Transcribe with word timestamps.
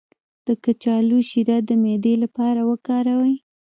د 0.47 0.47
کچالو 0.63 1.17
شیره 1.29 1.57
د 1.67 1.69
معدې 1.81 2.13
لپاره 2.23 2.61
وکاروئ 2.71 3.35